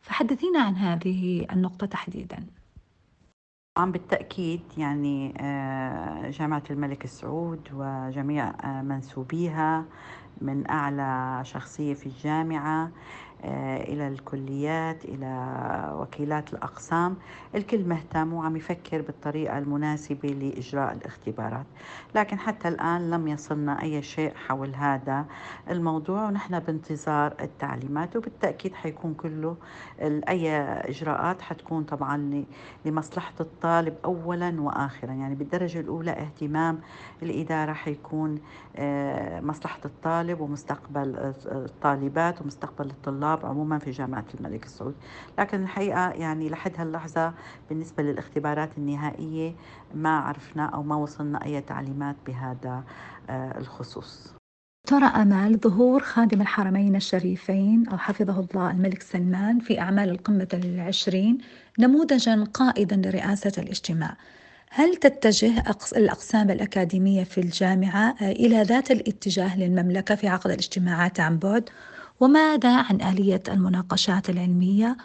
فحدثينا 0.00 0.60
عن 0.60 0.74
هذه 0.74 1.46
النقطة 1.52 1.86
تحديدا. 1.86 2.46
طبعا 3.76 3.92
بالتأكيد 3.92 4.60
يعني 4.78 5.34
آه، 5.40 6.30
جامعة 6.30 6.62
الملك 6.70 7.06
سعود 7.06 7.68
وجميع 7.74 8.48
آه، 8.48 8.82
منسوبيها 8.82 9.84
من 10.40 10.70
أعلى 10.70 11.40
شخصية 11.44 11.94
في 11.94 12.06
الجامعة. 12.06 12.90
إلى 13.44 14.08
الكليات 14.08 15.04
إلى 15.04 15.32
وكيلات 15.94 16.52
الأقسام. 16.52 17.16
الكل 17.54 17.84
مهتم 17.84 18.32
وعم 18.32 18.56
يفكر 18.56 19.02
بالطريقة 19.02 19.58
المناسبة 19.58 20.28
لإجراء 20.28 20.92
الاختبارات. 20.92 21.66
لكن 22.14 22.38
حتى 22.38 22.68
الآن 22.68 23.10
لم 23.10 23.28
يصلنا 23.28 23.82
أي 23.82 24.02
شيء 24.02 24.32
حول 24.34 24.74
هذا 24.74 25.24
الموضوع 25.70 26.26
ونحن 26.26 26.58
بانتظار 26.58 27.34
التعليمات 27.40 28.16
وبالتأكيد 28.16 28.74
حيكون 28.74 29.14
كله 29.14 29.56
أي 30.02 30.50
إجراءات 30.62 31.40
حتكون 31.42 31.84
طبعا 31.84 32.44
لمصلحة 32.84 33.34
الطالب 33.40 33.94
أولا 34.04 34.60
وآخرا. 34.60 35.12
يعني 35.12 35.34
بالدرجة 35.34 35.80
الأولى 35.80 36.10
اهتمام 36.10 36.80
الإدارة 37.22 37.72
حيكون 37.72 38.38
آه، 38.76 39.40
مصلحة 39.40 39.80
الطالب 39.84 40.40
ومستقبل 40.40 41.34
الطالبات 41.46 42.42
ومستقبل 42.42 42.90
الطلاب 42.90 43.31
الطلاب 43.34 43.50
عموما 43.50 43.78
في 43.78 43.90
جامعة 43.90 44.24
الملك 44.34 44.64
سعود 44.64 44.94
لكن 45.38 45.62
الحقيقة 45.62 46.10
يعني 46.10 46.48
لحد 46.48 46.72
هاللحظة 46.76 47.34
بالنسبة 47.68 48.02
للاختبارات 48.02 48.70
النهائية 48.78 49.54
ما 49.94 50.18
عرفنا 50.18 50.66
أو 50.66 50.82
ما 50.82 50.96
وصلنا 50.96 51.44
أي 51.44 51.60
تعليمات 51.60 52.16
بهذا 52.26 52.84
آه، 53.30 53.58
الخصوص. 53.58 54.34
ترى 54.88 55.04
أمال 55.04 55.60
ظهور 55.60 56.00
خادم 56.02 56.40
الحرمين 56.40 56.96
الشريفين 56.96 57.88
أو 57.88 57.98
حفظه 57.98 58.40
الله 58.40 58.70
الملك 58.70 59.02
سلمان 59.02 59.60
في 59.60 59.80
أعمال 59.80 60.10
القمة 60.10 60.48
العشرين 60.54 61.38
نموذجا 61.78 62.44
قائدا 62.44 62.96
لرئاسة 62.96 63.52
الاجتماع. 63.62 64.16
هل 64.74 64.96
تتجه 64.96 65.64
الأقسام 65.96 66.50
الأكاديمية 66.50 67.24
في 67.24 67.40
الجامعة 67.40 68.14
آه، 68.22 68.32
إلى 68.32 68.62
ذات 68.62 68.90
الاتجاه 68.90 69.58
للمملكة 69.58 70.14
في 70.14 70.28
عقد 70.28 70.50
الاجتماعات 70.50 71.20
عن 71.20 71.38
بعد؟ 71.38 71.70
وماذا 72.22 72.82
عن 72.82 73.00
آلية 73.00 73.42
المناقشات 73.48 74.30
العلمية 74.30 74.96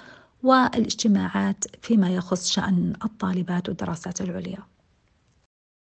والاجتماعات 0.43 1.65
فيما 1.81 2.09
يخص 2.09 2.49
شأن 2.51 2.93
الطالبات 3.05 3.69
والدراسات 3.69 4.21
العليا؟ 4.21 4.59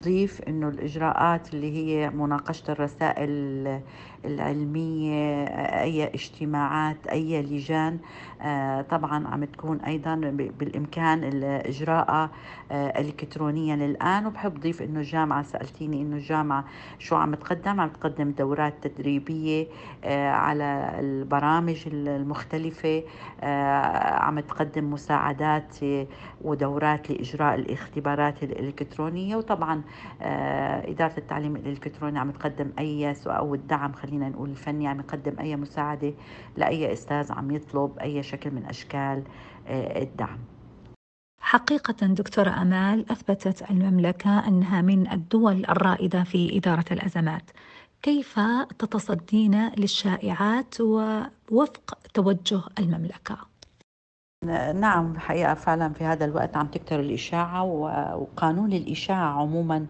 أضيف 0.02 0.43
أنه 0.43 0.69
الإجراءات 0.69 1.54
اللي 1.54 1.73
هي 1.76 2.11
مناقشة 2.11 2.73
الرسائل 2.73 3.83
العلمية 4.25 5.45
أي 5.83 6.04
اجتماعات 6.04 7.07
أي 7.07 7.43
لجان 7.43 7.99
آه، 8.43 8.83
طبعا 8.83 9.28
عم 9.28 9.45
تكون 9.45 9.81
أيضا 9.81 10.14
بالإمكان 10.59 11.43
إجراءها 11.45 12.31
آه، 12.73 13.00
إلكترونيا 13.00 13.75
الآن. 13.75 14.26
وبحب 14.26 14.57
أضيف 14.57 14.83
أنه 14.83 15.00
الجامعة 15.00 15.43
سألتيني 15.43 16.02
أنه 16.02 16.16
الجامعة 16.16 16.64
شو 16.99 17.16
عم 17.16 17.35
تقدم؟ 17.35 17.81
عم 17.81 17.88
تقدم 17.88 18.31
دورات 18.31 18.75
تدريبية 18.88 19.66
آه، 20.04 20.31
على 20.31 20.90
البرامج 21.00 21.83
المختلفة 21.87 23.02
عم 24.23 24.40
تقدم 24.40 24.90
مساعدات 24.93 25.76
ودورات 26.43 27.11
لإجراء 27.11 27.54
الاختبارات 27.54 28.43
الإلكترونية. 28.43 29.37
وطبعا 29.37 29.83
إدارة 30.21 31.19
التعليم 31.19 31.57
الإلكتروني 31.57 32.19
عم 32.19 32.31
تقدم 32.31 32.71
أي 32.78 33.14
سؤال 33.14 33.37
أو 33.37 33.54
الدعم 33.54 33.93
خلينا 33.93 34.13
نقول 34.18 34.50
الفني 34.50 34.88
عم 34.88 35.00
يقدم 35.00 35.38
أي 35.40 35.56
مساعدة 35.56 36.14
لأي 36.56 36.92
أستاذ 36.92 37.33
عم 37.33 37.50
يطلب 37.50 37.99
أي 37.99 38.23
شكل 38.23 38.50
من 38.50 38.64
أشكال 38.64 39.23
آه، 39.66 40.02
الدعم 40.02 40.38
حقيقة 41.40 42.06
دكتورة 42.06 42.50
أمال 42.50 43.11
أثبتت 43.11 43.71
المملكة 43.71 44.49
أنها 44.49 44.83
من 44.83 45.12
الدول 45.12 45.64
الرائدة 45.68 46.25
في 46.25 46.59
إدارة 46.59 46.85
الأزمات 46.90 47.50
كيف 48.02 48.40
تتصدين 48.78 49.71
للشائعات 49.78 50.80
ووفق 50.80 51.99
توجه 52.14 52.62
المملكة؟ 52.78 53.37
نعم 54.75 55.12
الحقيقة 55.12 55.54
فعلا 55.54 55.92
في 55.92 56.04
هذا 56.04 56.25
الوقت 56.25 56.56
عم 56.56 56.66
تكتر 56.66 57.00
الإشاعة 57.00 57.62
وقانون 58.16 58.73
الإشاعة 58.73 59.40
عموما 59.40 59.87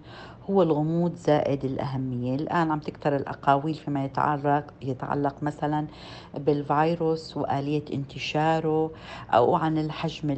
هو 0.50 0.62
الغموض 0.62 1.14
زائد 1.14 1.64
الأهمية. 1.64 2.34
الآن 2.34 2.70
عم 2.70 2.78
تكتر 2.80 3.16
الأقاويل 3.16 3.74
فيما 3.74 4.04
يتعلق 4.04 4.64
يتعلق 4.82 5.42
مثلا 5.42 5.86
بالفيروس 6.34 7.36
وآلية 7.36 7.82
انتشاره 7.94 8.90
أو 9.34 9.56
عن 9.56 9.78
الحجم 9.78 10.34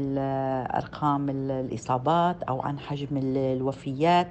أرقام 0.76 1.30
الإصابات 1.30 2.42
أو 2.42 2.60
عن 2.60 2.78
حجم 2.78 3.16
الوفيات. 3.36 4.28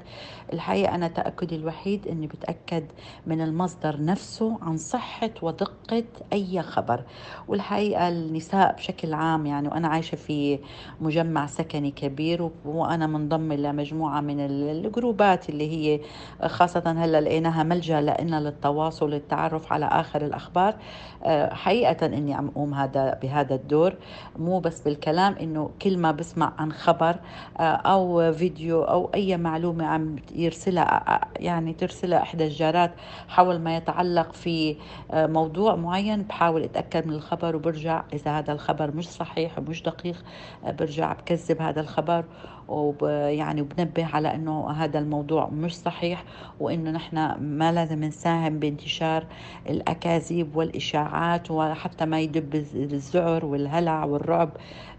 الحقيقة 0.53 0.95
أنا 0.95 1.07
تأكدي 1.07 1.55
الوحيد 1.55 2.07
أني 2.07 2.27
بتأكد 2.27 2.83
من 3.27 3.41
المصدر 3.41 4.03
نفسه 4.05 4.57
عن 4.61 4.77
صحة 4.77 5.31
ودقة 5.41 6.03
أي 6.33 6.61
خبر. 6.61 7.03
والحقيقة 7.47 8.07
النساء 8.09 8.75
بشكل 8.75 9.13
عام 9.13 9.45
يعني 9.45 9.67
وأنا 9.67 9.87
عايشة 9.87 10.15
في 10.15 10.59
مجمع 11.01 11.45
سكني 11.45 11.91
كبير 11.91 12.49
وأنا 12.65 13.07
منضمة 13.07 13.55
لمجموعة 13.55 14.21
من 14.21 14.39
الجروبات 14.39 15.49
اللي 15.49 15.64
اللي 15.65 15.93
هي 15.93 15.99
خاصة 16.47 16.83
هلا 16.97 17.21
لقيناها 17.21 17.63
ملجأ 17.63 18.01
لنا 18.01 18.39
للتواصل 18.39 19.09
للتعرف 19.09 19.73
على 19.73 19.85
آخر 19.85 20.25
الأخبار. 20.25 20.75
آه، 21.23 21.53
حقيقة 21.53 22.05
إني 22.05 22.33
عم 22.33 22.47
أقوم 22.47 22.73
هذا 22.73 23.19
بهذا 23.21 23.55
الدور 23.55 23.93
مو 24.39 24.59
بس 24.59 24.81
بالكلام 24.81 25.35
إنه 25.41 25.69
كل 25.81 25.97
ما 25.97 26.11
بسمع 26.11 26.53
عن 26.57 26.71
خبر 26.71 27.15
آه، 27.59 27.61
أو 27.61 28.33
فيديو 28.33 28.83
أو 28.83 29.09
أي 29.15 29.37
معلومة 29.37 29.85
عم 29.85 30.15
يرسلها 30.35 31.21
يعني 31.39 31.73
ترسلها 31.73 32.21
إحدى 32.21 32.43
الجارات 32.47 32.91
حول 33.27 33.59
ما 33.59 33.77
يتعلق 33.77 34.33
في 34.33 34.75
موضوع 35.13 35.75
معين 35.75 36.21
بحاول 36.21 36.63
أتأكد 36.63 37.07
من 37.07 37.13
الخبر 37.13 37.55
وبرجع 37.55 38.03
إذا 38.13 38.31
هذا 38.39 38.53
الخبر 38.53 38.95
مش 38.95 39.09
صحيح 39.09 39.59
ومش 39.59 39.83
دقيق 39.83 40.23
برجع 40.63 41.13
بكذب 41.13 41.61
هذا 41.61 41.81
الخبر. 41.81 42.23
ويعني 42.67 43.61
وبنبه 43.61 44.05
على 44.05 44.35
إنه 44.35 44.71
هذا 44.71 44.99
الموضوع 44.99 45.49
مش 45.49 45.77
صحيح 45.77 46.23
وإنه 46.59 46.91
نحن 46.91 47.15
ما 47.41 47.71
لازم 47.71 48.03
نساهم 48.03 48.59
بانتشار 48.59 49.25
الأكاذيب 49.69 50.55
والإشاعات 50.55 51.51
وحتى 51.51 52.05
ما 52.05 52.19
يدب 52.19 52.55
الذعر 52.75 53.45
والهلع 53.45 54.05
والرعب 54.05 54.49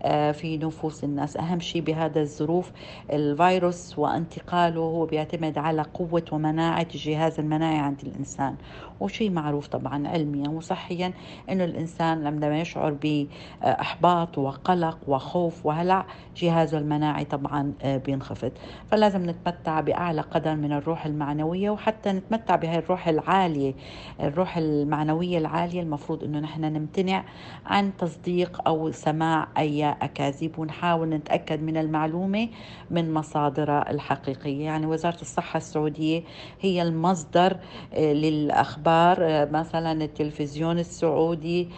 آه، 0.02 0.32
في 0.32 0.58
نفوس 0.58 1.04
الناس. 1.04 1.37
أهم 1.37 1.61
شيء 1.61 1.82
بهذا 1.82 2.20
الظروف 2.20 2.73
الفيروس 3.12 3.99
وانتقاله 3.99 4.80
هو 4.80 5.06
بيعتمد 5.06 5.58
على 5.58 5.82
قوة 5.82 6.25
ومناعة 6.32 6.87
الجهاز 6.94 7.40
المناعي 7.40 7.78
عند 7.78 8.00
الإنسان. 8.02 8.54
وشيء 9.00 9.30
معروف 9.30 9.66
طبعا 9.66 10.08
علميا 10.08 10.49
وصحيا 10.49 11.12
إنه 11.50 11.64
الإنسان 11.64 12.25
لما 12.25 12.61
يشعر 12.61 12.96
بأحباط 13.02 14.38
وقلق 14.38 14.99
وخوف 15.06 15.66
وهلع 15.66 16.06
جهازه 16.37 16.78
المناعي 16.78 17.25
طبعا 17.25 17.55
آه، 17.82 17.96
بينخفض. 17.96 18.52
فلازم 18.90 19.30
نتمتع 19.30 19.80
بأعلى 19.80 20.20
قدر 20.20 20.54
من 20.54 20.72
الروح 20.72 21.06
المعنوية 21.06 21.70
وحتى 21.70 22.12
نتمتع 22.12 22.56
بهي 22.56 22.78
الروح 22.78 23.08
العالية. 23.08 23.75
الروح 24.20 24.56
المعنوية 24.56 25.38
العالية 25.38 25.82
المفروض 25.82 26.25
إنه 26.25 26.38
نحن 26.40 26.60
نمتنع 26.64 27.25
عن 27.66 27.96
تصديق 27.96 28.60
أو 28.66 28.90
سماع 28.90 29.48
أي 29.58 29.90
أكاذيب 29.90 30.58
ونحاول 30.58 31.08
نتأكد 31.08 31.62
من 31.62 31.76
المعلومة 31.76 32.48
من 32.90 33.14
مصادرها 33.14 33.90
الحقيقية. 33.90 34.64
يعني 34.64 34.86
وزارة 34.86 35.20
الصحة 35.20 35.56
السعودية 35.56 36.22
هي 36.60 36.82
المصدر 36.82 37.56
آه، 37.94 38.12
للأخبار 38.12 38.66
الأخبار 38.66 39.18
آه، 39.20 39.44
مثلا 39.44 40.04
التلفزيون 40.04 40.78
السعودي 40.78 41.68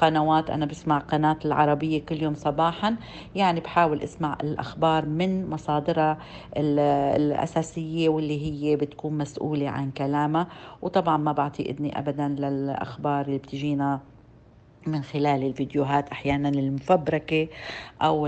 قنوات. 0.00 0.50
أنا 0.50 0.66
بسمع 0.66 0.98
قناة 0.98 1.36
العربية 1.44 2.04
كل 2.04 2.22
يوم 2.22 2.34
صباحا. 2.34 2.96
يعني 3.34 3.60
بحاول 3.60 4.02
أسمع 4.02 4.36
الأخبار 4.42 5.05
من 5.06 5.50
مصادرها 5.50 6.18
الأساسية 6.56 8.08
واللي 8.08 8.40
هي 8.42 8.76
بتكون 8.76 9.18
مسؤولة 9.18 9.68
عن 9.68 9.90
كلامها. 9.90 10.46
وطبعا 10.82 11.16
ما 11.16 11.32
بعطي 11.32 11.70
إذني 11.70 11.98
أبدا 11.98 12.28
للأخبار 12.28 13.26
اللي 13.26 13.38
بتجينا 13.38 14.00
من 14.88 15.02
خلال 15.02 15.42
الفيديوهات 15.42 16.08
أحيانا 16.08 16.48
المفبركة 16.48 17.48
أو 18.02 18.26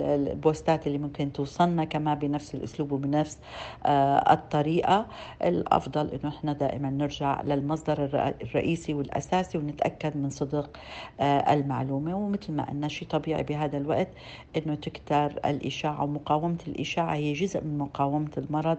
البوستات 0.00 0.86
اللي 0.86 0.98
ممكن 0.98 1.32
توصلنا 1.32 1.84
كمان 1.84 2.18
بنفس 2.18 2.54
الأسلوب 2.54 2.92
وبنفس 2.92 3.38
آه، 3.86 4.32
الطريقة. 4.32 5.06
الأفضل 5.44 6.08
إنه 6.08 6.28
إحنا 6.28 6.52
دائما 6.52 6.90
نرجع 6.90 7.42
للمصدر 7.42 8.04
الرئيسي 8.42 8.94
والأساسي 8.94 9.58
ونتأكد 9.58 10.16
من 10.16 10.30
صدق 10.30 10.76
آه، 11.20 11.52
المعلومة. 11.54 12.16
ومثل 12.16 12.52
ما 12.52 12.70
قلنا 12.70 12.88
شيء 12.88 13.08
طبيعي 13.08 13.42
بهذا 13.42 13.78
الوقت 13.78 14.08
إنه 14.56 14.74
تكتر 14.74 15.26
الإشاعة 15.26 16.04
ومقاومة 16.04 16.58
الإشاعة. 16.68 17.14
هي 17.14 17.32
جزء 17.32 17.64
من 17.64 17.78
مقاومة 17.78 18.30
المرض 18.38 18.78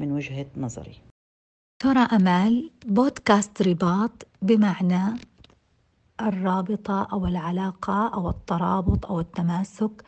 من 0.00 0.12
وجهة 0.12 0.46
نظري. 0.56 0.94
ترى 1.82 2.00
أمال 2.12 2.70
بودكاست 2.86 3.62
رباط 3.62 4.26
بمعنى 4.42 5.18
الرابطة 6.28 7.08
أو 7.12 7.26
العلاقة 7.26 8.14
أو 8.14 8.30
الترابط 8.30 9.06
أو 9.06 9.20
التماسك 9.20 10.04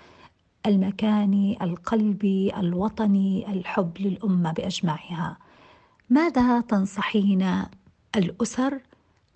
المكاني 0.66 1.64
القلبي 1.64 2.56
الوطني 2.56 3.52
الحب 3.52 3.98
للأمة 4.00 4.52
بأجمعها 4.52 5.36
ماذا 6.10 6.60
تنصحين 6.60 7.62
الأسر 8.16 8.80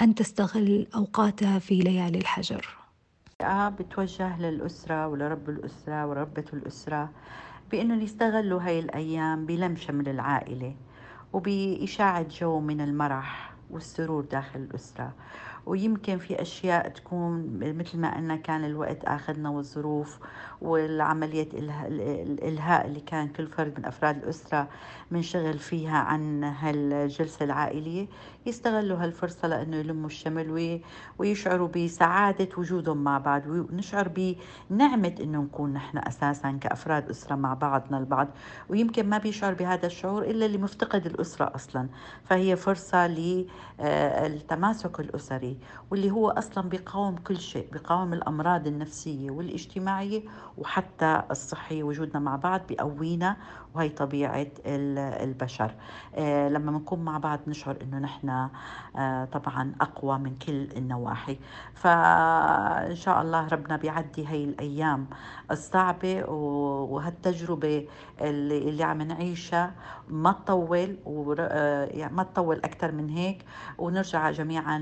أن 0.01 0.15
تستغل 0.15 0.87
أوقاتها 0.95 1.59
في 1.59 1.75
ليالي 1.79 2.19
الحجر؟ 2.19 2.67
آه 3.41 3.69
بتوجه 3.69 4.39
للأسرة 4.41 5.09
ولرب 5.09 5.49
الأسرة 5.49 6.07
وربة 6.07 6.45
الأسرة 6.53 7.11
بأنه 7.71 8.03
يستغلوا 8.03 8.61
هاي 8.63 8.79
الأيام 8.79 9.47
بلم 9.47 9.77
شمل 9.77 10.09
العائلة 10.09 10.75
وبإشاعة 11.33 12.27
جو 12.31 12.61
من 12.61 12.81
المرح 12.81 13.53
والسرور 13.71 14.25
داخل 14.25 14.61
الأسرة 14.61 15.13
ويمكن 15.67 16.19
في 16.19 16.43
أشياء 16.43 16.89
تكون 16.89 17.59
مثل 17.79 17.99
ما 17.99 18.17
قلنا 18.17 18.37
كان 18.37 18.65
الوقت 18.65 19.05
أخذنا 19.05 19.51
والظروف 19.51 20.19
والعملية 20.61 21.49
الإلهاء 21.55 22.87
اللي 22.87 23.01
كان 23.01 23.29
كل 23.29 23.47
فرد 23.47 23.79
من 23.79 23.85
أفراد 23.85 24.17
الأسرة 24.23 24.69
منشغل 25.11 25.59
فيها 25.59 25.99
عن 25.99 26.45
هالجلسة 26.45 27.45
العائلية 27.45 28.07
يستغلوا 28.47 28.99
هالفرصة 28.99 29.49
لأنه 29.49 29.77
يلموا 29.77 30.07
الشمل 30.07 30.81
ويشعروا 31.19 31.69
بسعادة 31.69 32.49
وجودهم 32.59 33.05
مع 33.05 33.19
بعض 33.19 33.47
ونشعر 33.47 34.09
بنعمة 34.71 35.15
أنه 35.21 35.43
نكون 35.43 35.73
نحن 35.73 35.99
أساسا 35.99 36.53
كأفراد 36.61 37.11
أسرة 37.11 37.35
مع 37.37 37.55
بعضنا 37.55 37.99
البعض 37.99 38.29
ويمكن 38.69 39.09
ما 39.09 39.19
بيشعر 39.19 39.55
بهذا 39.55 39.87
الشعور 39.87 40.23
إلا 40.23 40.47
اللي 40.47 40.59
مفتقد 40.59 41.07
الأسرة 41.07 41.53
أصلا. 41.55 41.89
فهي 42.25 42.57
فرصة 42.57 43.07
للتماسك 43.07 45.01
الأسري 45.49 45.59
واللي 45.91 46.11
هو 46.11 46.31
أصلا 46.31 46.69
بيقاوم 46.69 47.17
كل 47.17 47.37
شيء 47.37 47.69
بيقاوم 47.73 48.13
الأمراض 48.13 48.67
النفسية 48.67 49.31
والاجتماعية 49.31 50.23
وحتى 50.59 51.23
الصحية. 51.31 51.83
وجودنا 51.83 52.21
مع 52.21 52.37
بعض 52.37 52.61
بقوينا 52.71 53.37
وهي 53.75 53.89
طبيعة 53.89 54.47
البشر. 54.67 55.75
آه، 56.15 56.49
لما 56.49 56.71
بنكون 56.73 57.05
مع 57.05 57.19
بعض 57.19 57.41
نشعر 57.47 57.77
إنه 57.83 57.99
نحن 57.99 58.49
آه، 58.97 59.25
طبعا 59.25 59.73
أقوى 59.81 60.19
من 60.19 60.37
كل 60.37 60.69
النواحي. 60.77 61.39
فإن 61.75 62.95
شاء 62.97 63.23
الله 63.23 63.49
ربنا 63.49 63.77
بيعدي 63.77 64.29
هي 64.29 64.45
الأيام 64.45 65.07
الصعبة 65.51 66.25
وهالتجربة 66.31 67.87
اللي, 68.21 68.59
اللي 68.59 68.83
عم 68.85 69.03
نعيشها 69.03 69.75
ما 70.09 70.33
تطول 70.33 70.97
آه، 71.41 71.85
يعني 71.85 72.15
ما 72.15 72.23
تطول 72.23 72.57
أكثر 72.57 72.93
من 72.93 73.09
هيك. 73.11 73.45
ونرجع 73.79 74.31
جميعا 74.31 74.79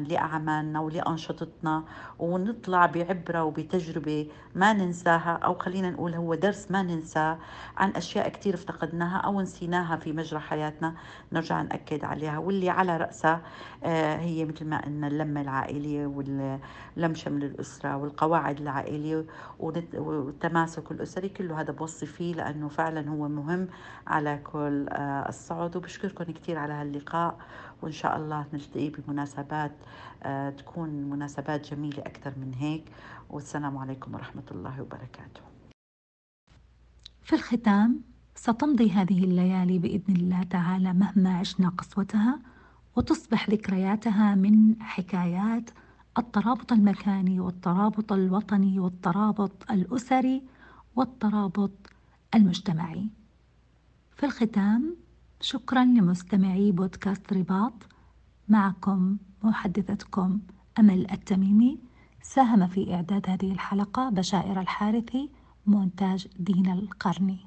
لاعمالنا 0.56 0.80
ولأنشطتنا 0.80 1.84
ونطلع 2.18 2.86
بعبرة 2.86 3.44
وبتجربة 3.44 4.28
ما 4.54 4.72
ننساها 4.72 5.32
أو 5.44 5.54
خلينا 5.54 5.90
نقول 5.90 6.14
هو 6.14 6.34
درس 6.34 6.70
ما 6.70 6.82
ننساه 6.82 7.38
عن 7.76 7.90
أشياء 7.90 8.28
كثير 8.28 8.54
افتقدناها 8.54 9.18
أو 9.18 9.40
نسيناها 9.40 9.96
في 9.96 10.12
مجرى 10.12 10.40
حياتنا 10.40 10.94
نرجع 11.32 11.62
نأكد 11.62 12.04
عليها. 12.04 12.38
واللي 12.38 12.70
على 12.70 12.96
راسها 12.96 13.42
آه، 13.84 14.16
هي 14.16 14.44
مثل 14.44 14.64
ما 14.64 14.80
قلنا 14.84 15.06
اللمة 15.06 15.40
العائلية 15.40 16.06
واللم 16.06 17.14
شمل 17.14 17.44
الأسرة 17.44 17.96
والقواعد 17.96 18.60
العائلية 18.60 19.24
والتماسك 19.58 20.90
الأسري 20.90 21.28
كله 21.28 21.60
هذا 21.60 21.72
بوصي 21.72 22.06
فيه 22.06 22.34
لأنه 22.34 22.68
فعلا 22.68 23.10
هو 23.10 23.28
مهم 23.28 23.68
على 24.06 24.38
كل 24.52 24.88
آه، 24.88 25.28
الصعد 25.28 25.76
وبشكركم 25.76 26.24
كثير 26.24 26.58
على 26.58 26.72
هاللقاء 26.72 27.38
وإن 27.82 27.92
شاء 27.92 28.16
الله 28.16 28.46
نلتقي 28.52 28.90
بمناسبات 28.90 29.72
آه، 30.22 30.50
تكون 30.50 30.88
مناسبات 30.88 31.70
جميلة 31.70 31.98
أكثر 31.98 32.32
من 32.36 32.54
هيك. 32.54 32.84
والسلام 33.30 33.78
عليكم 33.78 34.14
ورحمة 34.14 34.42
الله 34.50 34.82
وبركاته. 34.82 35.40
في 37.22 37.32
الختام 37.32 38.00
ستمضي 38.34 38.90
هذه 38.90 39.24
الليالي 39.24 39.78
بإذن 39.78 40.16
الله 40.16 40.42
تعالى 40.42 40.92
مهما 40.92 41.38
عشنا 41.38 41.68
قسوتها 41.68 42.38
وتصبح 42.96 43.50
ذكرياتها 43.50 44.34
من 44.34 44.82
حكايات 44.82 45.70
الترابط 46.18 46.72
المكاني 46.72 47.40
والترابط 47.40 48.12
الوطني 48.12 48.78
والترابط 48.80 49.70
الأسري 49.70 50.42
والترابط 50.96 51.72
المجتمعي. 52.34 53.08
في 54.16 54.26
الختام 54.26 54.96
شكرا 55.40 55.84
لمستمعي 55.84 56.72
بودكاست 56.72 57.32
رباط. 57.32 57.72
معكم 58.48 59.16
محدثتكم 59.42 60.40
أمل 60.78 61.10
التميمي. 61.10 61.78
ساهم 62.22 62.66
في 62.66 62.94
إعداد 62.94 63.30
هذه 63.30 63.52
الحلقة 63.52 64.10
بشائر 64.10 64.60
الحارثي 64.60 65.30
مونتاج 65.66 66.28
دين 66.38 66.72
القرني. 66.72 67.38